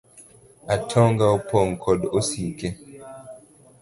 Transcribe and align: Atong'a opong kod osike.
Atong'a 0.75 1.25
opong 1.35 1.71
kod 1.83 1.99
osike. 2.17 2.69